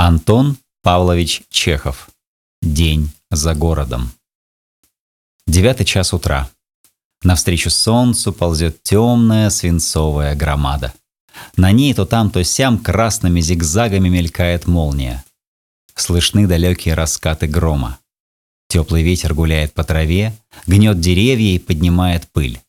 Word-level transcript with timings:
Антон 0.00 0.56
Павлович 0.84 1.42
Чехов. 1.50 2.08
День 2.62 3.10
за 3.32 3.52
городом. 3.56 4.12
Девятый 5.44 5.84
час 5.84 6.12
утра. 6.12 6.48
Навстречу 7.24 7.68
солнцу 7.68 8.32
ползет 8.32 8.80
темная 8.84 9.50
свинцовая 9.50 10.36
громада. 10.36 10.94
На 11.56 11.72
ней 11.72 11.92
то 11.94 12.06
там, 12.06 12.30
то 12.30 12.44
сям 12.44 12.78
красными 12.78 13.40
зигзагами 13.40 14.08
мелькает 14.08 14.68
молния. 14.68 15.24
Слышны 15.96 16.46
далекие 16.46 16.94
раскаты 16.94 17.48
грома. 17.48 17.98
Теплый 18.68 19.02
ветер 19.02 19.34
гуляет 19.34 19.74
по 19.74 19.82
траве, 19.82 20.32
гнет 20.68 21.00
деревья 21.00 21.56
и 21.56 21.58
поднимает 21.58 22.28
пыль. 22.30 22.60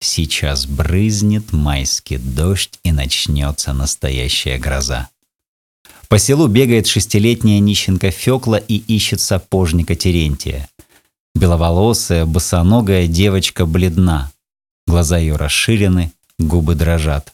Сейчас 0.00 0.64
брызнет 0.64 1.52
майский 1.52 2.16
дождь 2.16 2.80
и 2.84 2.90
начнется 2.90 3.74
настоящая 3.74 4.56
гроза. 4.56 5.10
По 6.10 6.18
селу 6.18 6.48
бегает 6.48 6.88
шестилетняя 6.88 7.60
нищенка 7.60 8.10
Фёкла 8.10 8.56
и 8.56 8.78
ищет 8.78 9.20
сапожника 9.20 9.94
Терентия. 9.94 10.68
Беловолосая, 11.36 12.26
босоногая 12.26 13.06
девочка 13.06 13.64
бледна. 13.64 14.32
Глаза 14.88 15.18
ее 15.18 15.36
расширены, 15.36 16.10
губы 16.36 16.74
дрожат. 16.74 17.32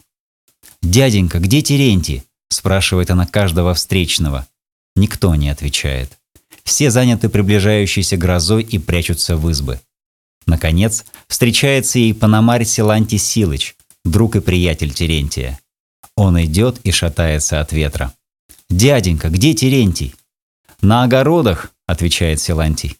«Дяденька, 0.82 1.38
где 1.38 1.62
Терентий?»– 1.62 2.22
спрашивает 2.50 3.10
она 3.10 3.26
каждого 3.26 3.72
встречного. 3.72 4.46
Никто 4.94 5.34
не 5.34 5.48
отвечает. 5.48 6.18
Все 6.62 6.90
заняты 6.90 7.30
приближающейся 7.30 8.18
грозой 8.18 8.62
и 8.62 8.78
прячутся 8.78 9.38
в 9.38 9.48
избы. 9.48 9.80
Наконец, 10.44 11.06
встречается 11.28 11.98
ей 11.98 12.12
Пономарь 12.12 12.66
Силантий 12.66 13.16
Силыч, 13.18 13.74
друг 14.04 14.36
и 14.36 14.40
приятель 14.40 14.92
Терентия. 14.92 15.58
Он 16.14 16.38
идет 16.44 16.78
и 16.84 16.90
шатается 16.90 17.60
от 17.60 17.72
ветра. 17.72 18.12
«Дяденька, 18.70 19.28
где 19.28 19.54
Терентий?» 19.54 20.14
«На 20.80 21.04
огородах»,— 21.04 21.70
отвечает 21.86 22.40
Силантий. 22.40 22.96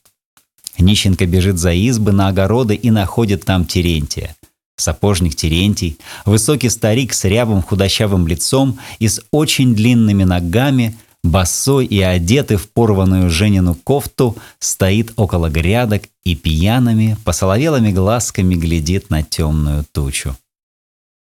Нищенко 0.79 1.27
бежит 1.27 1.59
за 1.59 1.73
избы 1.73 2.13
на 2.13 2.29
огороды 2.29 2.75
и 2.75 2.91
находит 2.91 3.45
там 3.45 3.65
Терентия. 3.65 4.37
Сапожник 4.77 5.35
Терентий, 5.35 5.99
высокий 6.27 6.69
старик 6.69 7.15
с 7.15 7.25
рябым 7.25 7.63
худощавым 7.63 8.27
лицом 8.27 8.79
и 8.99 9.09
с 9.09 9.23
очень 9.31 9.75
длинными 9.75 10.25
ногами, 10.25 10.97
босой 11.25 11.87
и 11.87 12.01
одетый 12.01 12.59
в 12.59 12.71
порванную 12.71 13.31
Женину 13.31 13.75
кофту, 13.75 14.37
стоит 14.59 15.13
около 15.17 15.49
грядок 15.49 16.03
и 16.25 16.35
пьяными, 16.35 17.17
посоловелыми 17.25 17.91
глазками 17.91 18.55
глядит 18.55 19.09
на 19.11 19.23
темную 19.23 19.85
тучу. 19.93 20.37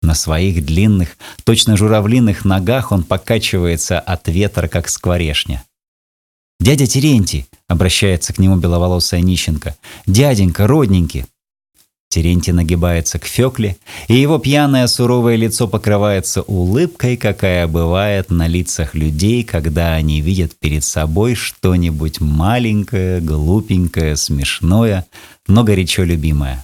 На 0.04 0.16
своих 0.16 0.66
длинных, 0.66 1.18
точно 1.46 1.78
журавлиных 1.78 2.44
ногах 2.44 2.92
он 2.92 3.04
покачивается 3.04 4.02
от 4.02 4.28
ветра, 4.28 4.68
как 4.68 4.90
скворешня. 4.90 5.64
«Дядя 6.60 6.86
Терентий!»— 6.86 7.48
обращается 7.68 8.34
к 8.34 8.38
нему 8.38 8.58
беловолосая 8.58 9.22
нищенка. 9.22 9.78
«Дяденька, 10.06 10.68
родненький!» 10.68 11.26
Терентий 12.10 12.52
нагибается 12.52 13.18
к 13.18 13.26
Фекле, 13.26 13.78
и 14.08 14.16
его 14.16 14.38
пьяное 14.40 14.88
суровое 14.88 15.36
лицо 15.36 15.68
покрывается 15.70 16.42
улыбкой, 16.44 17.16
какая 17.16 17.66
бывает 17.66 18.30
на 18.30 18.48
лицах 18.48 18.94
людей, 18.94 19.44
когда 19.44 19.94
они 19.94 20.22
видят 20.22 20.52
перед 20.60 20.84
собой 20.84 21.34
что-нибудь 21.34 22.20
маленькое, 22.20 23.20
глупенькое, 23.20 24.16
смешное, 24.18 25.06
но 25.48 25.64
горячо 25.64 26.04
любимое. 26.04 26.64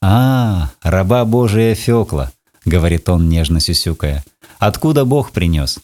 «А, 0.00 0.70
раба 0.82 1.24
Божия 1.24 1.74
Фекла!»— 1.74 2.30
говорит 2.68 3.08
он, 3.08 3.28
нежно 3.28 3.60
сюсюкая. 3.60 4.24
«Откуда 4.58 5.04
Бог 5.04 5.32
принес?» 5.32 5.78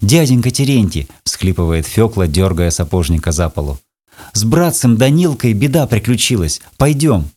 «Дяденька 0.00 0.50
Терентий!»— 0.50 1.08
всхлипывает 1.24 1.86
Фекла, 1.86 2.26
дергая 2.26 2.70
сапожника 2.70 3.32
за 3.32 3.48
полу. 3.48 3.78
«С 4.32 4.44
братцем 4.44 4.96
Данилкой 4.96 5.52
беда 5.52 5.86
приключилась. 5.86 6.60
Пойдем!» 6.76 7.30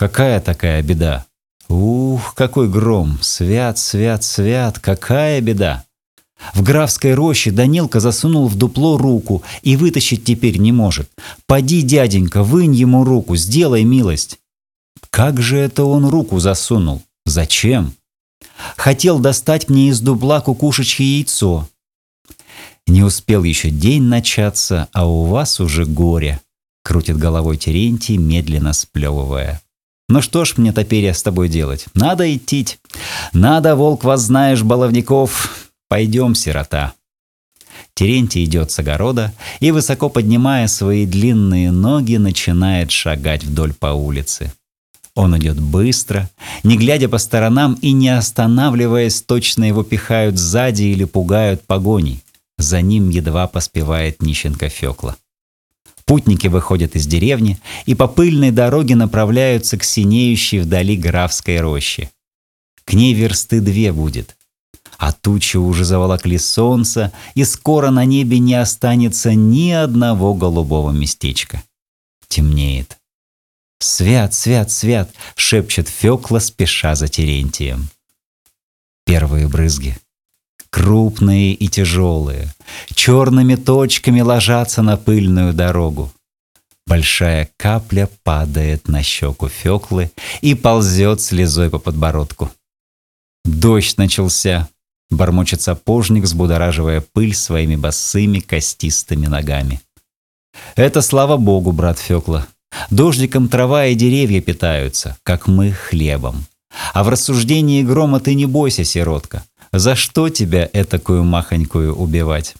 Какая 0.00 0.40
такая 0.40 0.82
беда? 0.82 1.26
Ух, 1.68 2.34
какой 2.34 2.70
гром! 2.70 3.18
Свят, 3.20 3.78
свят, 3.78 4.24
свят! 4.24 4.78
Какая 4.78 5.42
беда! 5.42 5.84
В 6.54 6.62
графской 6.62 7.12
роще 7.12 7.50
Данилка 7.50 8.00
засунул 8.00 8.48
в 8.48 8.56
дупло 8.56 8.96
руку 8.96 9.42
и 9.60 9.76
вытащить 9.76 10.24
теперь 10.24 10.56
не 10.56 10.72
может. 10.72 11.10
«Поди, 11.46 11.82
дяденька, 11.82 12.42
вынь 12.42 12.74
ему 12.74 13.04
руку, 13.04 13.36
сделай 13.36 13.84
милость». 13.84 14.38
Как 15.10 15.40
же 15.40 15.58
это 15.58 15.84
он 15.84 16.06
руку 16.06 16.38
засунул? 16.38 17.02
Зачем? 17.26 17.92
Хотел 18.76 19.18
достать 19.18 19.68
мне 19.68 19.88
из 19.88 20.00
дупла 20.00 20.40
кукушечье 20.40 21.18
яйцо. 21.18 21.68
Не 22.86 23.02
успел 23.02 23.44
еще 23.44 23.70
день 23.70 24.02
начаться, 24.02 24.88
а 24.92 25.06
у 25.06 25.24
вас 25.24 25.60
уже 25.60 25.84
горе, 25.84 26.40
крутит 26.82 27.18
головой 27.18 27.56
Терентий, 27.56 28.16
медленно 28.16 28.72
сплевывая. 28.72 29.60
Ну 30.08 30.22
что 30.22 30.44
ж 30.44 30.54
мне 30.56 30.72
теперь 30.72 31.12
с 31.12 31.22
тобой 31.22 31.48
делать? 31.48 31.86
Надо 31.94 32.34
идти. 32.34 32.66
Надо, 33.32 33.76
волк, 33.76 34.02
вас 34.02 34.22
знаешь, 34.22 34.62
баловников. 34.62 35.70
Пойдем, 35.88 36.34
сирота. 36.34 36.94
Терентий 37.94 38.44
идет 38.44 38.70
с 38.70 38.78
огорода 38.78 39.32
и, 39.60 39.70
высоко 39.70 40.08
поднимая 40.08 40.66
свои 40.66 41.06
длинные 41.06 41.70
ноги, 41.70 42.16
начинает 42.16 42.90
шагать 42.90 43.44
вдоль 43.44 43.72
по 43.72 43.88
улице. 43.88 44.52
Он 45.20 45.36
идет 45.36 45.60
быстро, 45.60 46.30
не 46.62 46.78
глядя 46.78 47.06
по 47.06 47.18
сторонам 47.18 47.74
и 47.82 47.92
не 47.92 48.08
останавливаясь, 48.08 49.20
точно 49.20 49.64
его 49.64 49.82
пихают 49.82 50.38
сзади 50.38 50.84
или 50.84 51.04
пугают 51.04 51.66
погоней. 51.66 52.22
За 52.56 52.80
ним 52.80 53.10
едва 53.10 53.46
поспевает 53.46 54.22
нищенка 54.22 54.70
Фёкла. 54.70 55.16
Путники 56.06 56.46
выходят 56.46 56.96
из 56.96 57.06
деревни 57.06 57.58
и 57.84 57.94
по 57.94 58.08
пыльной 58.08 58.50
дороге 58.50 58.96
направляются 58.96 59.76
к 59.76 59.84
синеющей 59.84 60.60
вдали 60.60 60.96
графской 60.96 61.60
роще. 61.60 62.08
К 62.86 62.94
ней 62.94 63.12
версты 63.12 63.60
две 63.60 63.92
будет. 63.92 64.38
А 64.96 65.12
тучи 65.12 65.58
уже 65.58 65.84
заволокли 65.84 66.38
солнце, 66.38 67.12
и 67.34 67.44
скоро 67.44 67.90
на 67.90 68.06
небе 68.06 68.38
не 68.38 68.54
останется 68.54 69.34
ни 69.34 69.70
одного 69.70 70.32
голубого 70.32 70.92
местечка. 70.92 71.62
Темнеет. 72.26 72.99
«Свят, 73.80 74.34
свят, 74.34 74.70
свят!»— 74.70 75.10
шепчет 75.36 75.88
Фёкла, 75.88 76.38
спеша 76.38 76.94
за 76.94 77.08
Терентием. 77.08 77.88
Первые 79.04 79.48
брызги 79.48 79.96
крупные 80.70 81.52
и 81.52 81.68
тяжелые, 81.68 82.54
черными 82.94 83.56
точками 83.56 84.20
ложатся 84.20 84.82
на 84.82 84.96
пыльную 84.96 85.52
дорогу. 85.52 86.12
Большая 86.86 87.50
капля 87.56 88.08
падает 88.24 88.88
на 88.88 89.02
щеку 89.02 89.48
Феклы 89.48 90.10
и 90.40 90.54
ползет 90.54 91.20
слезой 91.20 91.70
по 91.70 91.78
подбородку. 91.78 92.50
Дождь 93.44 93.98
начался, 93.98 94.68
бормочет 95.10 95.60
сапожник, 95.60 96.24
взбудораживая 96.24 97.00
пыль 97.00 97.34
своими 97.34 97.76
босыми 97.76 98.40
костистыми 98.40 99.26
ногами. 99.26 99.80
Это 100.74 101.00
слава 101.00 101.36
богу, 101.36 101.72
брат 101.72 101.98
Фекла. 101.98 102.46
Дождиком 102.90 103.48
трава 103.48 103.86
и 103.86 103.94
деревья 103.94 104.40
питаются, 104.40 105.16
как 105.22 105.46
мы 105.48 105.72
хлебом. 105.72 106.46
А 106.92 107.04
в 107.04 107.08
рассуждении 107.08 107.82
грома 107.82 108.20
ты 108.20 108.34
не 108.34 108.46
бойся, 108.46 108.84
сиротка. 108.84 109.44
За 109.72 109.94
что 109.94 110.28
тебя 110.28 110.68
этакую 110.72 111.24
махонькую 111.24 111.94
убивать? 111.94 112.54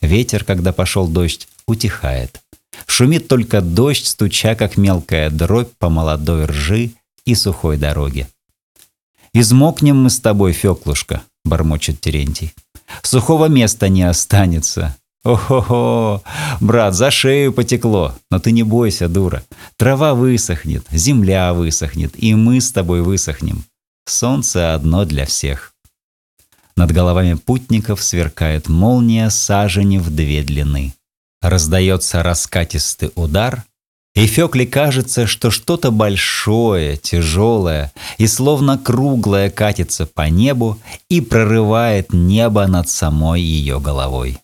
Ветер, 0.00 0.44
когда 0.44 0.72
пошел 0.72 1.06
дождь, 1.06 1.48
утихает. 1.66 2.40
Шумит 2.86 3.28
только 3.28 3.60
дождь, 3.60 4.06
стуча, 4.06 4.54
как 4.54 4.76
мелкая 4.76 5.30
дробь 5.30 5.72
по 5.78 5.88
молодой 5.88 6.46
ржи 6.46 6.92
и 7.24 7.34
сухой 7.34 7.76
дороге. 7.76 8.28
«Измокнем 9.34 9.96
мы 10.02 10.10
с 10.10 10.20
тобой, 10.20 10.52
Феклушка»,— 10.52 11.22
бормочет 11.44 12.00
Терентий. 12.00 12.54
«Сухого 13.02 13.46
места 13.46 13.88
не 13.88 14.02
останется. 14.02 14.96
О-хо-хо! 15.24 16.22
Брат, 16.60 16.94
за 16.94 17.10
шею 17.10 17.52
потекло. 17.52 18.14
Но 18.30 18.38
ты 18.38 18.52
не 18.52 18.62
бойся, 18.62 19.08
дура. 19.08 19.42
Трава 19.76 20.14
высохнет, 20.14 20.84
земля 20.90 21.52
высохнет, 21.52 22.12
и 22.16 22.34
мы 22.34 22.60
с 22.60 22.72
тобой 22.72 23.02
высохнем. 23.02 23.64
Солнце 24.06 24.74
одно 24.74 25.04
для 25.04 25.26
всех». 25.26 25.74
Над 26.76 26.92
головами 26.92 27.34
путников 27.34 28.02
сверкает 28.02 28.68
молния 28.68 29.30
сажени 29.30 29.98
в 29.98 30.14
две 30.14 30.42
длины. 30.42 30.94
Раздается 31.42 32.22
раскатистый 32.22 33.10
удар, 33.16 33.64
и 34.14 34.26
Фёкле 34.26 34.66
кажется, 34.66 35.26
что 35.26 35.50
что-то 35.50 35.90
большое, 35.90 36.96
тяжелое 36.96 37.92
и 38.16 38.26
словно 38.26 38.78
круглое 38.78 39.50
катится 39.50 40.06
по 40.06 40.28
небу 40.28 40.78
и 41.08 41.20
прорывает 41.20 42.12
небо 42.12 42.66
над 42.66 42.88
самой 42.88 43.42
ее 43.42 43.78
головой. 43.80 44.38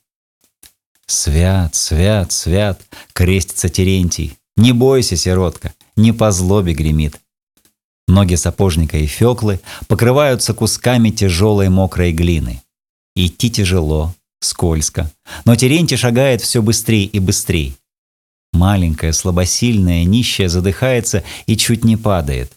«Свят, 1.06 1.74
свят, 1.74 2.32
свят!»— 2.32 2.80
крестится 3.12 3.68
Терентий. 3.68 4.38
«Не 4.56 4.72
бойся, 4.72 5.16
сиротка, 5.16 5.74
не 5.96 6.12
по 6.12 6.30
злобе 6.30 6.72
гремит. 6.74 7.20
Ноги 8.06 8.34
сапожника 8.34 8.98
и 8.98 9.06
феклы 9.06 9.60
покрываются 9.88 10.54
кусками 10.54 11.10
тяжелой 11.10 11.68
мокрой 11.68 12.12
глины. 12.12 12.62
Идти 13.16 13.50
тяжело, 13.50 14.14
скользко, 14.40 15.10
но 15.44 15.56
Терентий 15.56 15.96
шагает 15.96 16.42
все 16.42 16.60
быстрее 16.60 17.04
и 17.04 17.18
быстрее. 17.18 17.74
Маленькая, 18.52 19.12
слабосильная, 19.12 20.04
нищая 20.04 20.48
задыхается 20.48 21.24
и 21.46 21.56
чуть 21.56 21.84
не 21.84 21.96
падает. 21.96 22.52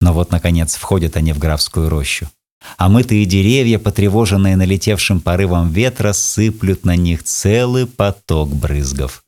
Но 0.00 0.12
вот, 0.12 0.30
наконец, 0.30 0.74
входят 0.76 1.16
они 1.16 1.32
в 1.32 1.38
графскую 1.38 1.88
рощу. 1.88 2.28
А 2.76 2.88
мытые 2.88 3.24
деревья, 3.24 3.78
потревоженные 3.78 4.56
налетевшим 4.56 5.20
порывом 5.20 5.70
ветра, 5.70 6.12
сыплют 6.12 6.84
на 6.84 6.96
них 6.96 7.22
целый 7.24 7.86
поток 7.86 8.54
брызгов. 8.54 9.24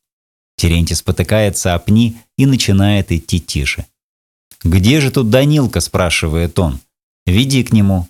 Терентий 0.56 0.96
спотыкается 0.96 1.74
о 1.74 1.78
пни 1.78 2.16
и 2.38 2.46
начинает 2.46 3.12
идти 3.12 3.40
тише. 3.40 3.86
«Где 4.62 5.00
же 5.00 5.10
тут 5.10 5.30
Данилка?»– 5.30 5.80
спрашивает 5.80 6.58
он. 6.58 6.80
«Веди 7.26 7.62
к 7.64 7.72
нему». 7.72 8.08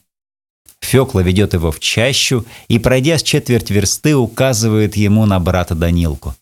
Фёкла 0.80 1.20
ведет 1.20 1.54
его 1.54 1.72
в 1.72 1.80
чащу 1.80 2.44
и, 2.68 2.78
пройдя 2.78 3.18
с 3.18 3.22
четверть 3.22 3.70
версты, 3.70 4.14
указывает 4.14 4.96
ему 4.96 5.24
на 5.26 5.40
брата 5.40 5.74
Данилку. 5.74 6.34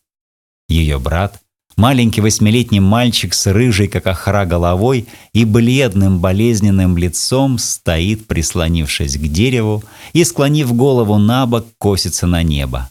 Ее 0.69 0.99
брат, 0.99 1.41
маленький 1.77 2.21
восьмилетний 2.21 2.81
мальчик 2.81 3.35
с 3.35 3.47
рыжей, 3.47 3.89
как 3.89 4.07
охра, 4.07 4.45
головой 4.45 5.07
и 5.33 5.45
бледным 5.45 6.19
болезненным 6.19 6.97
лицом, 6.97 7.59
стоит, 7.59 8.27
прислонившись 8.27 9.17
к 9.17 9.21
дереву 9.21 9.83
и, 10.13 10.25
склонив 10.25 10.73
голову 10.75 11.19
на 11.19 11.47
бок, 11.47 11.67
косится 11.79 12.27
на 12.27 12.43
небо. 12.43 12.91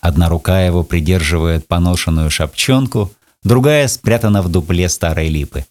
Одна 0.00 0.28
рука 0.28 0.62
его 0.62 0.82
придерживает 0.82 1.66
поношенную 1.68 2.30
шапчонку, 2.30 3.12
другая 3.42 3.88
спрятана 3.88 4.42
в 4.42 4.48
дупле 4.48 4.88
старой 4.88 5.28
липы. 5.28 5.66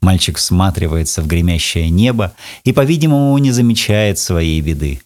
Мальчик 0.00 0.36
всматривается 0.36 1.22
в 1.22 1.26
гремящее 1.26 1.88
небо 1.88 2.34
и, 2.62 2.72
по-видимому, 2.72 3.36
не 3.38 3.52
замечает 3.52 4.18
своей 4.18 4.60
беды. 4.60 5.00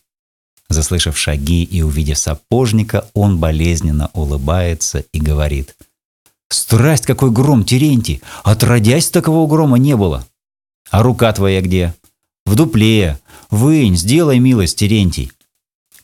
Заслышав 0.68 1.16
шаги 1.16 1.62
и 1.64 1.82
увидев 1.82 2.18
сапожника, 2.18 3.08
он 3.14 3.38
болезненно 3.38 4.10
улыбается 4.12 5.04
и 5.12 5.20
говорит. 5.20 5.76
«Страсть, 6.50 7.06
какой 7.06 7.30
гром, 7.30 7.64
Терентий! 7.64 8.22
Отродясь 8.42 9.10
такого 9.10 9.48
грома 9.48 9.78
не 9.78 9.96
было!» 9.96 10.26
«А 10.90 11.02
рука 11.02 11.32
твоя 11.32 11.60
где?» 11.60 11.94
«В 12.46 12.54
дупле! 12.54 13.18
Вынь, 13.50 13.96
сделай 13.96 14.38
милость, 14.38 14.78
Терентий!» 14.78 15.32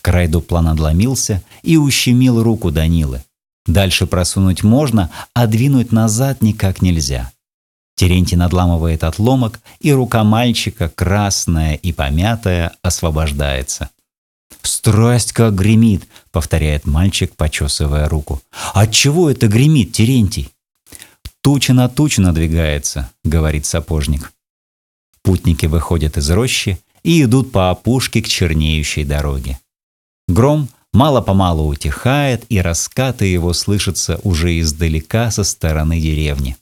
Край 0.03 0.29
дупла 0.29 0.61
надломился 0.61 1.43
и 1.63 1.79
ущемил 1.79 2.43
руку 2.43 2.71
Данилы. 2.71 3.25
Дальше 3.67 4.07
просунуть 4.07 4.63
можно, 4.63 5.11
а 5.33 5.47
двинуть 5.47 5.93
назад 5.93 6.43
никак 6.43 6.83
нельзя. 6.83 7.33
Терентий 7.97 8.37
надламывает 8.37 9.05
отломок, 9.05 9.61
и 9.81 9.93
рука 9.93 10.25
мальчика, 10.25 10.89
красная 10.89 11.75
и 11.75 11.93
помятая, 11.93 12.77
освобождается. 12.83 13.89
«Страсть 14.63 15.33
как 15.33 15.55
гремит!»— 15.55 16.07
повторяет 16.33 16.87
мальчик, 16.87 17.35
почесывая 17.37 18.09
руку. 18.09 18.43
«От 18.73 18.93
чего 18.93 19.31
это 19.31 19.49
гремит, 19.49 19.93
Терентий?» 19.93 20.51
«Туча 21.43 21.75
на 21.75 21.89
тучу 21.89 22.23
надвигается»,— 22.23 23.11
говорит 23.25 23.67
сапожник. 23.67 24.33
Путники 25.23 25.67
выходят 25.67 26.17
из 26.17 26.31
рощи 26.31 26.79
и 27.03 27.23
идут 27.23 27.53
по 27.53 27.71
опушке 27.71 28.23
к 28.23 28.29
чернеющей 28.29 29.05
дороге. 29.05 29.59
Гром 30.29 30.69
мало-помалу 30.93 31.67
утихает, 31.67 32.45
и 32.49 32.61
раскаты 32.61 33.27
его 33.27 33.53
слышатся 33.53 34.21
уже 34.23 34.59
издалека 34.61 35.31
со 35.31 35.45
стороны 35.45 36.01
деревни. 36.01 36.57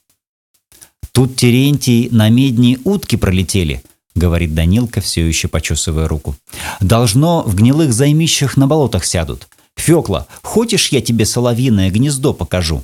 «Тут 1.13 1.35
Терентий 1.35 2.09
на 2.11 2.29
медни 2.29 2.79
утки 2.83 3.15
пролетели»,— 3.15 3.83
говорит 4.15 4.53
Данилка, 4.53 5.01
все 5.01 5.27
еще 5.27 5.47
почесывая 5.47 6.07
руку. 6.07 6.35
«Должно, 6.79 7.43
в 7.43 7.55
гнилых 7.55 7.93
займищах 7.93 8.57
на 8.57 8.67
болотах 8.67 9.05
сядут. 9.05 9.47
Фёкла, 9.75 10.27
хочешь, 10.41 10.89
я 10.89 11.01
тебе 11.01 11.25
соловьиное 11.25 11.89
гнездо 11.89 12.33
покажу?» 12.33 12.83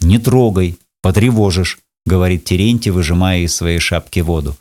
«Не 0.00 0.18
трогай, 0.18 0.78
потревожишь»,— 1.00 1.78
говорит 2.06 2.44
Терентий, 2.44 2.90
выжимая 2.90 3.40
из 3.40 3.54
своей 3.54 3.78
шапки 3.78 4.20
воду. 4.20 4.56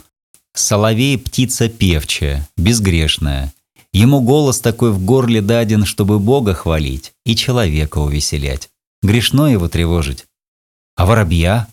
Соловей– 0.54 1.18
птица 1.20 1.70
певчая, 1.70 2.48
безгрешная. 2.58 3.54
Ему 3.94 4.22
голос 4.22 4.60
такой 4.60 4.92
в 4.92 5.04
горле 5.04 5.42
даден, 5.42 5.86
чтобы 5.86 6.20
Бога 6.20 6.54
хвалить 6.54 7.14
и 7.26 7.36
человека 7.36 8.00
увеселять. 8.00 8.70
Грешно 9.02 9.48
его 9.48 9.68
тревожить. 9.68 10.26
А 10.96 11.06
воробья? 11.06 11.68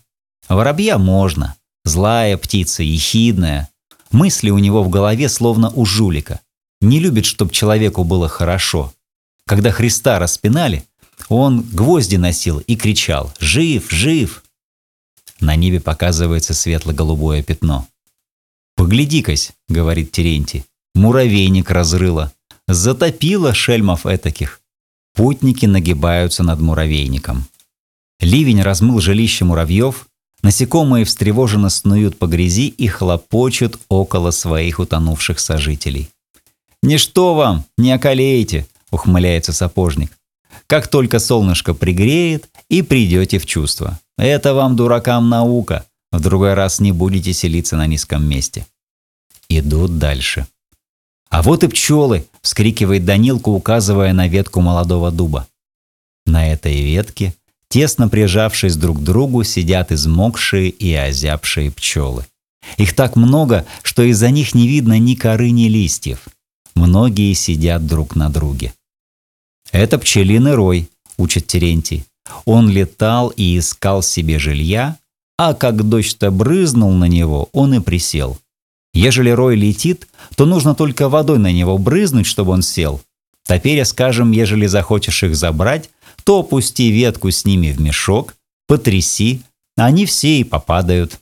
Воробья 0.49 0.99
можно. 0.99 1.57
Злая 1.85 2.37
птица, 2.37 2.83
ехидная, 2.83 3.69
Мысли 4.11 4.51
у 4.51 4.59
него 4.59 4.83
в 4.83 4.89
голове 4.89 5.29
словно 5.29 5.71
у 5.71 5.85
жулика. 5.85 6.41
Не 6.81 7.01
любит, 7.01 7.27
чтобы 7.27 7.53
человеку 7.53 8.05
было 8.05 8.29
хорошо. 8.29 8.93
Когда 9.47 9.71
Христа 9.71 10.19
распинали, 10.19 10.85
он 11.29 11.63
гвозди 11.63 12.17
носил 12.17 12.61
и 12.61 12.77
кричал 12.77 13.33
«Жив! 13.41 13.91
Жив!». 13.91 14.45
На 15.41 15.57
небе 15.57 15.81
показывается 15.81 16.55
светло-голубое 16.55 17.43
пятно. 17.43 17.87
«Погляди-кась»,— 18.77 19.53
говорит 19.69 20.13
Терентий,— 20.13 20.65
«муравейник 20.95 21.71
разрыло. 21.71 22.33
Затопило 22.67 23.55
шельмов 23.55 24.07
этаких». 24.07 24.61
Путники 25.15 25.67
нагибаются 25.67 26.43
над 26.43 26.61
муравейником. 26.61 27.47
Ливень 28.21 28.63
размыл 28.63 29.01
жилище 29.01 29.45
муравьев, 29.45 30.08
Насекомые 30.43 31.05
встревоженно 31.05 31.69
снуют 31.69 32.19
по 32.19 32.27
грязи 32.27 32.69
и 32.69 32.87
хлопочут 32.87 33.79
около 33.89 34.31
своих 34.31 34.79
утонувших 34.79 35.41
сожителей. 35.41 36.11
«Ничто 36.83 37.35
вам, 37.35 37.65
не 37.77 37.93
околеете!»— 37.93 38.67
ухмыляется 38.91 39.53
сапожник. 39.53 40.17
«Как 40.67 40.87
только 40.89 41.19
солнышко 41.19 41.75
пригреет, 41.75 42.49
и 42.69 42.83
придете 42.83 43.39
в 43.39 43.47
чувство. 43.47 43.99
Это 44.17 44.55
вам, 44.55 44.77
дуракам, 44.77 45.29
наука. 45.29 45.87
В 46.13 46.21
другой 46.21 46.55
раз 46.55 46.81
не 46.81 46.93
будете 46.93 47.33
селиться 47.33 47.77
на 47.77 47.87
низком 47.87 48.29
месте». 48.29 48.67
Идут 49.49 49.99
дальше. 49.99 50.47
«А 51.31 51.43
вот 51.43 51.65
и 51.65 51.69
пчелы!»— 51.69 52.27
вскрикивает 52.43 53.05
Данилка, 53.05 53.49
указывая 53.49 54.13
на 54.13 54.29
ветку 54.29 54.61
молодого 54.61 55.11
дуба. 55.11 55.47
На 56.27 56.53
этой 56.53 56.83
ветке 56.83 57.35
Тесно 57.71 58.09
прижавшись 58.09 58.77
друг 58.77 59.01
к 59.01 59.03
другу, 59.03 59.45
сидят 59.45 59.93
измокшие 59.93 60.71
и 60.71 60.93
озябшие 60.95 61.71
пчелы. 61.71 62.25
Их 62.77 62.95
так 62.95 63.17
много, 63.17 63.67
что 63.83 64.03
из-за 64.03 64.31
них 64.31 64.55
не 64.55 64.67
видно 64.67 64.99
ни 64.99 65.15
коры, 65.15 65.51
ни 65.51 65.69
листьев. 65.69 66.21
Многие 66.75 67.33
сидят 67.35 67.87
друг 67.87 68.17
на 68.17 68.31
друге. 68.31 68.73
«Это 69.73 69.99
пчелиный 69.99 70.55
рой»,— 70.55 70.89
учит 71.19 71.47
Терентий. 71.47 72.05
Он 72.45 72.69
летал 72.69 73.29
и 73.29 73.59
искал 73.59 74.03
себе 74.03 74.39
жилья, 74.39 74.97
а 75.37 75.55
как 75.55 75.89
дождь-то 75.89 76.31
брызнул 76.31 76.93
на 76.93 77.07
него, 77.07 77.49
он 77.53 77.75
и 77.75 77.81
присел. 77.81 78.39
Ежели 78.93 79.31
рой 79.31 79.57
летит, 79.57 80.09
то 80.37 80.47
нужно 80.47 80.75
только 80.75 81.09
водой 81.09 81.39
на 81.39 81.53
него 81.53 81.79
брызнуть, 81.79 82.27
чтобы 82.27 82.53
он 82.53 82.63
сел. 82.63 83.01
Теперь, 83.45 83.85
скажем, 83.85 84.33
ежели 84.33 84.67
захочешь 84.67 85.23
их 85.23 85.37
забрать, 85.37 85.91
то 86.29 86.41
опусти 86.41 86.91
ветку 86.91 87.31
с 87.31 87.47
ними 87.47 87.73
в 87.73 87.81
мешок, 87.81 88.35
потряси, 88.67 89.41
они 89.79 90.05
все 90.05 90.41
и 90.41 90.45
попадают. 90.45 91.19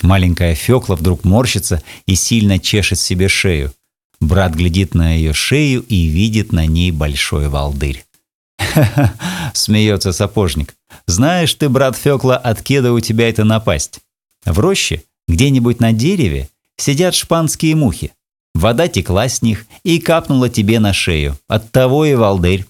Маленькая 0.00 0.54
Фёкла 0.54 0.96
вдруг 0.96 1.24
морщится 1.24 1.82
и 2.06 2.14
сильно 2.14 2.58
чешет 2.58 2.98
себе 2.98 3.28
шею. 3.28 3.74
Брат 4.18 4.54
глядит 4.54 4.94
на 4.94 5.12
ее 5.12 5.34
шею 5.34 5.82
и 5.82 6.06
видит 6.06 6.50
на 6.50 6.64
ней 6.64 6.92
большой 6.92 7.50
волдырь. 7.50 8.06
«Ха-ха!»— 8.58 9.12
смеется 9.52 10.12
сапожник. 10.12 10.74
«Знаешь 11.06 11.52
ты, 11.52 11.68
брат 11.68 11.94
Фёкла, 11.94 12.38
откеда 12.38 12.94
у 12.94 13.00
тебя 13.00 13.28
это 13.28 13.44
напасть? 13.44 14.00
В 14.46 14.58
роще, 14.58 15.02
где-нибудь 15.28 15.80
на 15.80 15.92
дереве, 15.92 16.48
сидят 16.78 17.14
шпанские 17.14 17.76
мухи. 17.76 18.12
Вода 18.54 18.88
текла 18.88 19.28
с 19.28 19.42
них 19.42 19.66
и 19.82 19.98
капнула 19.98 20.48
тебе 20.48 20.80
на 20.80 20.94
шею. 20.94 21.38
Оттого 21.48 22.06
и 22.06 22.14
волдырь. 22.14 22.64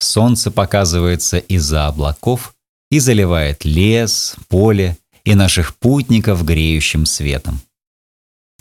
Солнце 0.00 0.50
показывается 0.50 1.38
из-за 1.38 1.86
облаков 1.86 2.54
и 2.90 2.98
заливает 2.98 3.64
лес, 3.64 4.34
поле 4.48 4.96
и 5.24 5.34
наших 5.34 5.76
путников 5.76 6.44
греющим 6.44 7.06
светом. 7.06 7.60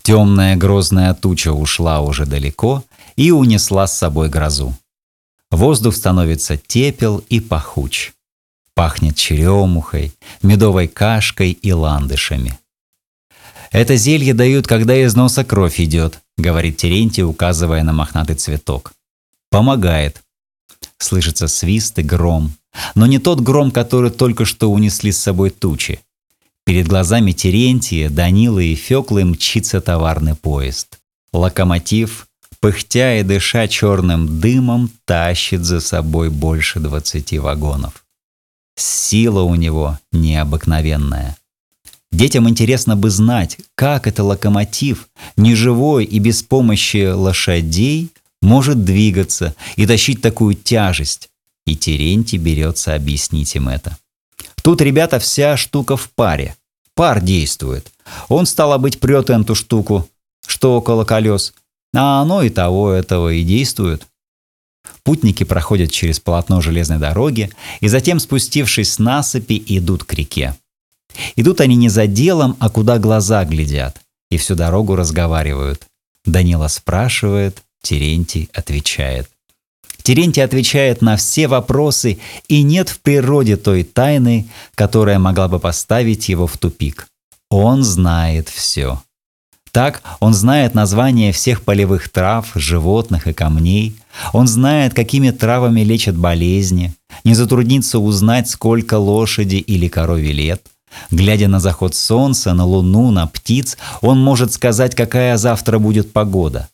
Темная 0.03 0.55
грозная 0.55 1.13
туча 1.13 1.53
ушла 1.53 2.01
уже 2.01 2.25
далеко 2.25 2.83
и 3.15 3.31
унесла 3.31 3.87
с 3.87 3.97
собой 3.97 4.29
грозу. 4.29 4.75
Воздух 5.49 5.95
становится 5.95 6.57
тепел 6.57 7.23
и 7.29 7.39
пахуч. 7.39 8.11
Пахнет 8.75 9.15
черемухой, 9.15 10.13
медовой 10.41 10.87
кашкой 10.87 11.51
и 11.51 11.71
ландышами. 11.71 12.57
«Это 13.71 13.95
зелье 13.97 14.33
дают, 14.33 14.67
когда 14.67 14.95
из 14.95 15.15
носа 15.15 15.43
кровь 15.43 15.79
идет»,— 15.79 16.19
говорит 16.37 16.77
Терентий, 16.77 17.23
указывая 17.23 17.83
на 17.83 17.93
мохнатый 17.93 18.35
цветок. 18.35 18.93
«Помогает. 19.51 20.23
Слышится 20.99 21.47
свист 21.47 21.97
и 21.99 22.03
гром. 22.03 22.53
Но 22.95 23.05
не 23.05 23.19
тот 23.19 23.39
гром, 23.39 23.71
который 23.71 24.11
только 24.11 24.45
что 24.45 24.71
унесли 24.71 25.11
с 25.11 25.17
собой 25.17 25.49
тучи. 25.49 26.01
Перед 26.65 26.87
глазами 26.87 27.31
Терентия, 27.31 28.09
Данилы 28.09 28.65
и 28.65 28.75
Феклы 28.75 29.25
мчится 29.25 29.81
товарный 29.81 30.35
поезд. 30.35 30.99
Локомотив 31.33 32.27
пыхтя 32.59 33.19
и 33.19 33.23
дыша 33.23 33.67
черным 33.67 34.39
дымом, 34.39 34.91
тащит 35.05 35.63
за 35.63 35.79
собой 35.79 36.29
больше 36.29 36.79
двадцати 36.79 37.39
вагонов. 37.39 38.05
Сила 38.75 39.41
у 39.41 39.55
него 39.55 39.99
необыкновенная. 40.11 41.37
Детям 42.11 42.49
интересно 42.49 42.95
бы 42.95 43.09
знать, 43.09 43.57
как 43.75 44.07
это 44.07 44.23
локомотив, 44.23 45.09
неживой 45.37 46.05
и 46.05 46.19
без 46.19 46.41
помощи 46.41 47.11
лошадей, 47.11 48.09
может 48.41 48.83
двигаться 48.83 49.55
и 49.75 49.85
тащить 49.85 50.21
такую 50.21 50.55
тяжесть. 50.55 51.29
И 51.65 51.75
Терентий 51.75 52.37
берется 52.37 52.95
объяснить 52.95 53.55
им 53.55 53.69
это. 53.69 53.97
Тут, 54.63 54.81
ребята, 54.81 55.19
вся 55.19 55.57
штука 55.57 55.97
в 55.97 56.09
паре. 56.11 56.55
Пар 56.95 57.21
действует. 57.21 57.91
Он, 58.27 58.45
стало 58.45 58.77
быть, 58.77 58.99
прет 58.99 59.29
эту 59.29 59.55
штуку, 59.55 60.09
что 60.45 60.77
около 60.77 61.05
колес, 61.05 61.53
а 61.93 62.21
оно 62.21 62.41
и 62.41 62.49
того 62.49 62.91
этого 62.91 63.31
и 63.33 63.43
действует. 63.43 64.05
Путники 65.03 65.43
проходят 65.43 65.91
через 65.91 66.19
полотно 66.19 66.61
железной 66.61 66.97
дороги 66.97 67.49
и 67.79 67.87
затем, 67.87 68.19
спустившись 68.19 68.93
с 68.93 68.99
насыпи, 68.99 69.63
идут 69.67 70.03
к 70.03 70.13
реке. 70.13 70.55
Идут 71.35 71.61
они 71.61 71.75
не 71.75 71.89
за 71.89 72.07
делом, 72.07 72.55
а 72.59 72.69
куда 72.69 72.99
глаза 72.99 73.43
глядят, 73.45 73.99
и 74.29 74.37
всю 74.37 74.55
дорогу 74.55 74.95
разговаривают. 74.95 75.87
Данила 76.25 76.67
спрашивает, 76.67 77.63
Терентий 77.81 78.49
отвечает. 78.53 79.29
Терентий 80.03 80.43
отвечает 80.43 81.01
на 81.01 81.17
все 81.17 81.47
вопросы, 81.47 82.19
и 82.47 82.63
нет 82.63 82.89
в 82.89 82.99
природе 82.99 83.57
той 83.57 83.83
тайны, 83.83 84.47
которая 84.75 85.19
могла 85.19 85.47
бы 85.47 85.59
поставить 85.59 86.29
его 86.29 86.47
в 86.47 86.57
тупик. 86.57 87.07
Он 87.49 87.83
знает 87.83 88.49
все. 88.49 89.01
Так 89.71 90.01
он 90.19 90.33
знает 90.33 90.73
названия 90.73 91.31
всех 91.31 91.61
полевых 91.61 92.09
трав, 92.09 92.51
животных 92.55 93.27
и 93.27 93.33
камней. 93.33 93.95
Он 94.33 94.47
знает, 94.47 94.93
какими 94.93 95.29
травами 95.29 95.81
лечат 95.81 96.15
болезни. 96.15 96.93
Не 97.23 97.35
затруднится 97.35 97.99
узнать, 97.99 98.49
сколько 98.49 98.97
лошади 98.97 99.57
или 99.57 99.87
корове 99.87 100.31
лет. 100.31 100.65
Глядя 101.11 101.47
на 101.47 101.59
заход 101.59 101.93
солнца, 101.93 102.53
на 102.53 102.65
луну, 102.65 103.11
на 103.11 103.27
птиц, 103.27 103.77
он 104.01 104.19
может 104.19 104.53
сказать, 104.53 104.95
какая 104.95 105.37
завтра 105.37 105.77
будет 105.77 106.11
погода. 106.13 106.67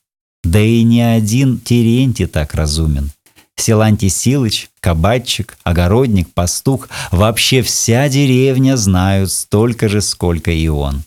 Да 0.46 0.62
и 0.62 0.84
не 0.84 1.02
один 1.02 1.60
Терентий 1.60 2.28
так 2.28 2.54
разумен. 2.54 3.10
Силантий 3.58 4.10
Силыч, 4.10 4.70
кабачик, 4.80 5.58
огородник, 5.64 6.32
пастух, 6.34 6.88
вообще 7.12 7.64
вся 7.64 8.08
деревня 8.10 8.78
знают 8.78 9.32
столько 9.32 9.90
же, 9.90 10.02
сколько 10.02 10.52
и 10.52 10.68
он. 10.68 11.04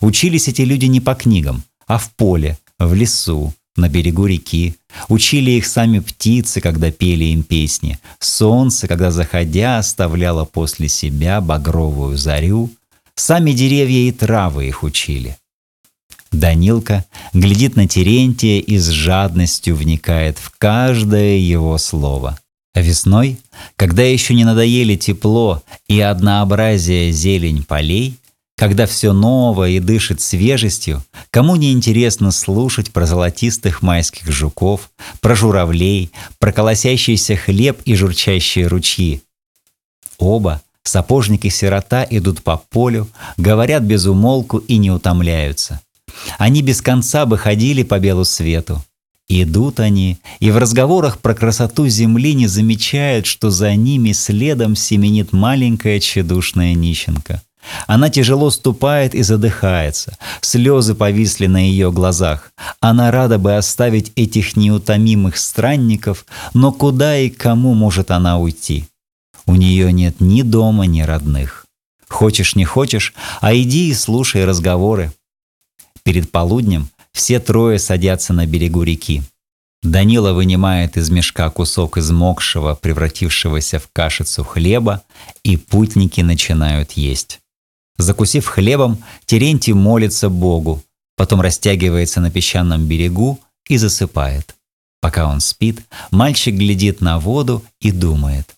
Учились 0.00 0.46
эти 0.46 0.62
люди 0.62 0.84
не 0.84 1.00
по 1.00 1.16
книгам, 1.16 1.64
а 1.88 1.98
в 1.98 2.12
поле, 2.12 2.56
в 2.78 2.94
лесу, 2.94 3.52
на 3.76 3.88
берегу 3.88 4.26
реки. 4.26 4.76
Учили 5.08 5.52
их 5.52 5.66
сами 5.66 5.98
птицы, 5.98 6.60
когда 6.60 6.92
пели 6.92 7.24
им 7.24 7.42
песни. 7.42 7.98
Солнце, 8.20 8.86
когда 8.86 9.10
заходя, 9.10 9.78
оставляло 9.78 10.44
после 10.44 10.86
себя 10.88 11.40
багровую 11.40 12.16
зарю. 12.16 12.70
Сами 13.16 13.50
деревья 13.50 14.08
и 14.08 14.12
травы 14.12 14.68
их 14.68 14.84
учили. 14.84 15.36
Данилка 16.32 17.04
глядит 17.32 17.76
на 17.76 17.88
Терентия 17.88 18.60
и 18.60 18.78
с 18.78 18.88
жадностью 18.88 19.76
вникает 19.76 20.38
в 20.38 20.52
каждое 20.58 21.36
его 21.36 21.78
слово. 21.78 22.38
А 22.74 22.80
весной, 22.80 23.38
когда 23.76 24.02
еще 24.02 24.34
не 24.34 24.44
надоели 24.44 24.96
тепло 24.96 25.62
и 25.88 26.00
однообразие 26.00 27.12
зелень 27.12 27.64
полей, 27.64 28.16
когда 28.56 28.86
все 28.86 29.12
новое 29.12 29.70
и 29.70 29.80
дышит 29.80 30.20
свежестью, 30.20 31.02
кому 31.30 31.56
не 31.56 31.72
интересно 31.72 32.30
слушать 32.30 32.92
про 32.92 33.06
золотистых 33.06 33.82
майских 33.82 34.30
жуков, 34.30 34.90
про 35.20 35.34
журавлей, 35.34 36.10
про 36.38 36.52
колосящийся 36.52 37.36
хлеб 37.36 37.80
и 37.84 37.94
журчащие 37.94 38.66
ручьи. 38.66 39.22
Оба, 40.18 40.60
сапожник 40.82 41.44
и 41.44 41.50
сирота, 41.50 42.06
идут 42.10 42.42
по 42.42 42.58
полю, 42.70 43.08
говорят 43.36 43.84
без 43.84 44.06
умолку 44.06 44.58
и 44.58 44.76
не 44.76 44.90
утомляются– 44.90 45.80
они 46.38 46.62
без 46.62 46.80
конца 46.82 47.26
бы 47.26 47.38
ходили 47.38 47.82
по 47.82 47.98
белу 47.98 48.24
свету. 48.24 48.82
Идут 49.28 49.78
они, 49.78 50.18
и 50.40 50.50
в 50.50 50.56
разговорах 50.56 51.18
про 51.18 51.34
красоту 51.34 51.86
земли 51.86 52.32
не 52.32 52.46
замечают, 52.46 53.26
что 53.26 53.50
за 53.50 53.74
ними 53.74 54.12
следом 54.12 54.74
семенит 54.74 55.34
маленькая 55.34 56.00
тщедушная 56.00 56.72
нищенка. 56.74 57.42
Она 57.86 58.08
тяжело 58.08 58.50
ступает 58.50 59.14
и 59.14 59.22
задыхается. 59.22 60.16
Слезы 60.40 60.94
повисли 60.94 61.46
на 61.46 61.58
ее 61.58 61.92
глазах. 61.92 62.52
Она 62.80 63.10
рада 63.10 63.38
бы 63.38 63.56
оставить 63.56 64.12
этих 64.16 64.56
неутомимых 64.56 65.36
странников, 65.36 66.24
но 66.54 66.72
куда 66.72 67.18
и 67.18 67.28
кому 67.28 67.74
может 67.74 68.10
она 68.10 68.38
уйти? 68.38 68.86
У 69.46 69.54
нее 69.54 69.92
нет 69.92 70.20
ни 70.20 70.42
дома, 70.42 70.86
ни 70.86 71.02
родных. 71.02 71.66
Хочешь, 72.08 72.56
не 72.56 72.64
хочешь, 72.64 73.12
а 73.40 73.54
иди 73.54 73.90
и 73.90 73.94
слушай 73.94 74.46
разговоры, 74.46 75.12
Перед 76.08 76.32
полуднем 76.32 76.88
все 77.12 77.38
трое 77.38 77.78
садятся 77.78 78.32
на 78.32 78.46
берегу 78.46 78.82
реки. 78.82 79.22
Данила 79.82 80.32
вынимает 80.32 80.96
из 80.96 81.10
мешка 81.10 81.50
кусок 81.50 81.98
измокшего, 81.98 82.74
превратившегося 82.76 83.78
в 83.78 83.90
кашицу 83.92 84.42
хлеба, 84.42 85.02
и 85.42 85.58
путники 85.58 86.22
начинают 86.22 86.92
есть. 86.92 87.40
Закусив 87.98 88.46
хлебом, 88.46 89.04
Терентий 89.26 89.74
молится 89.74 90.30
Богу, 90.30 90.82
потом 91.14 91.42
растягивается 91.42 92.22
на 92.22 92.30
песчаном 92.30 92.86
берегу 92.86 93.38
и 93.68 93.76
засыпает. 93.76 94.54
Пока 95.02 95.28
он 95.28 95.40
спит, 95.40 95.82
мальчик 96.10 96.54
глядит 96.54 97.02
на 97.02 97.20
воду 97.20 97.62
и 97.82 97.90
думает. 97.90 98.56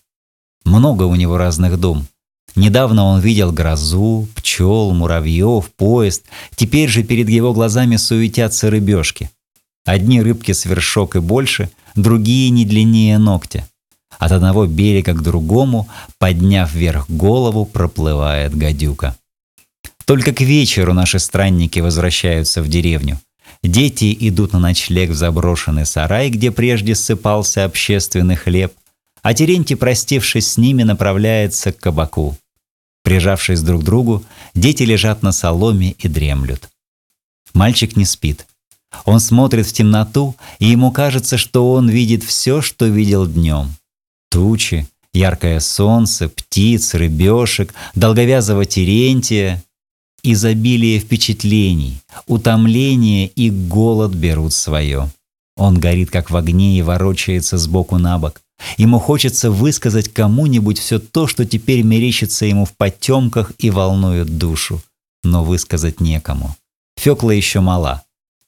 Много 0.63 1.03
у 1.03 1.15
него 1.15 1.37
разных 1.37 1.77
дум. 1.77 2.07
Недавно 2.55 3.05
он 3.05 3.21
видел 3.21 3.51
грозу, 3.51 4.27
пчел, 4.35 4.91
муравьев, 4.91 5.71
поезд. 5.71 6.25
Теперь 6.55 6.89
же 6.89 7.03
перед 7.03 7.29
его 7.29 7.53
глазами 7.53 7.95
суетятся 7.95 8.69
рыбешки. 8.69 9.29
Одни 9.85 10.21
рыбки 10.21 10.51
с 10.51 10.65
вершок 10.65 11.15
и 11.15 11.19
больше, 11.19 11.69
другие 11.95 12.49
не 12.49 12.65
длиннее 12.65 13.17
ногтя. 13.17 13.67
От 14.19 14.33
одного 14.33 14.67
берега 14.67 15.13
к 15.13 15.23
другому, 15.23 15.87
подняв 16.19 16.71
вверх 16.71 17.09
голову, 17.09 17.65
проплывает 17.65 18.55
гадюка. 18.55 19.15
Только 20.05 20.33
к 20.33 20.41
вечеру 20.41 20.93
наши 20.93 21.19
странники 21.19 21.79
возвращаются 21.79 22.61
в 22.61 22.67
деревню. 22.67 23.19
Дети 23.63 24.15
идут 24.19 24.53
на 24.53 24.59
ночлег 24.59 25.11
в 25.11 25.15
заброшенный 25.15 25.85
сарай, 25.85 26.29
где 26.29 26.51
прежде 26.51 26.95
ссыпался 26.95 27.63
общественный 27.65 28.35
хлеб, 28.35 28.73
а 29.21 29.33
Терентий, 29.33 29.75
простившись 29.75 30.51
с 30.51 30.57
ними, 30.57 30.83
направляется 30.83 31.71
к 31.71 31.77
кабаку. 31.77 32.37
Прижавшись 33.03 33.61
друг 33.61 33.81
к 33.81 33.85
другу, 33.85 34.23
дети 34.53 34.83
лежат 34.83 35.23
на 35.23 35.31
соломе 35.31 35.91
и 35.91 36.07
дремлют. 36.07 36.69
Мальчик 37.53 37.95
не 37.95 38.05
спит. 38.05 38.45
Он 39.05 39.19
смотрит 39.19 39.67
в 39.67 39.73
темноту, 39.73 40.35
и 40.59 40.67
ему 40.67 40.91
кажется, 40.91 41.37
что 41.37 41.71
он 41.71 41.89
видит 41.89 42.23
все, 42.23 42.61
что 42.61 42.85
видел 42.85 43.25
днем. 43.25 43.73
Тучи, 44.29 44.87
яркое 45.13 45.59
солнце, 45.59 46.29
птиц, 46.29 46.93
рыбешек, 46.93 47.73
долговязого 47.95 48.65
Терентия. 48.65 49.63
Изобилие 50.23 50.99
впечатлений, 50.99 51.99
утомление 52.27 53.27
и 53.27 53.49
голод 53.49 54.13
берут 54.13 54.53
свое. 54.53 55.09
Он 55.55 55.77
горит, 55.79 56.09
как 56.09 56.29
в 56.29 56.35
огне, 56.35 56.77
и 56.77 56.81
ворочается 56.81 57.57
сбоку 57.57 57.97
на 57.97 58.17
бок. 58.19 58.41
Ему 58.77 58.99
хочется 58.99 59.51
высказать 59.51 60.13
кому-нибудь 60.13 60.79
все 60.79 60.99
то, 60.99 61.27
что 61.27 61.45
теперь 61.45 61.81
мерещится 61.81 62.45
ему 62.45 62.65
в 62.65 62.75
потемках 62.75 63.51
и 63.57 63.69
волнует 63.69 64.37
душу. 64.37 64.81
Но 65.23 65.43
высказать 65.43 65.99
некому. 65.99 66.55
Фёкла 66.97 67.31
еще 67.31 67.59
мала, 67.59 68.03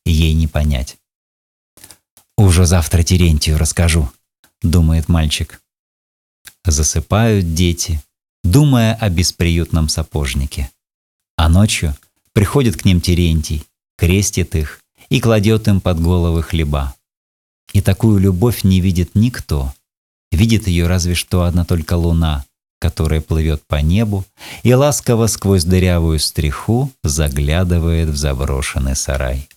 ей 0.05 0.33
не 0.33 0.47
понять. 0.47 0.97
«Уже 2.37 2.65
завтра 2.65 3.03
Терентию 3.03 3.57
расскажу»,— 3.57 4.11
думает 4.61 5.07
мальчик. 5.07 5.61
Засыпают 6.65 7.53
дети, 7.53 8.01
думая 8.43 8.95
о 8.95 9.09
бесприютном 9.09 9.89
сапожнике. 9.89 10.71
А 11.37 11.49
ночью 11.49 11.95
приходит 12.33 12.77
к 12.77 12.85
ним 12.85 13.01
Терентий, 13.01 13.65
крестит 13.97 14.55
их 14.55 14.82
и 15.13 15.21
кладет 15.21 15.69
им 15.69 15.79
под 15.79 16.01
головы 16.01 16.43
хлеба. 16.43 16.93
И 17.71 17.81
такую 17.81 18.19
любовь 18.19 18.63
не 18.63 18.81
видит 18.81 19.15
никто— 19.15 19.73
Видит 20.33 20.67
ее 20.67 20.87
разве 20.87 21.13
что 21.13 21.43
одна 21.43 21.63
только 21.63 21.93
луна, 21.93 22.43
которая 22.79 23.21
плывет 23.21 23.61
по 23.67 23.75
небу 23.75 24.25
и 24.63 24.73
ласково 24.73 25.27
сквозь 25.27 25.63
дырявую 25.63 26.17
стриху 26.17 26.91
заглядывает 27.03 28.09
в 28.09 28.15
заброшенный 28.15 28.95
сарай. 28.95 29.47